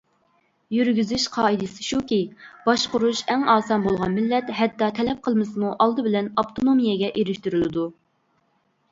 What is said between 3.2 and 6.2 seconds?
ئەڭ ئاسان بولغان مىللەت ھەتتا تەلەپ قىلمىسىمۇ ئالدى